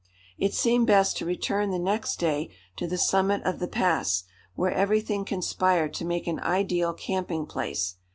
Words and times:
It 0.39 0.55
seemed 0.55 0.87
best 0.87 1.15
to 1.17 1.27
return 1.27 1.69
the 1.69 1.77
next 1.77 2.15
day 2.15 2.49
to 2.75 2.87
the 2.87 2.97
summit 2.97 3.43
of 3.45 3.59
the 3.59 3.67
pass, 3.67 4.23
where 4.55 4.71
everything 4.71 5.25
conspired 5.25 5.93
to 5.93 6.05
make 6.05 6.25
an 6.25 6.39
ideal 6.39 6.95
camping 6.95 7.45
place. 7.45 7.97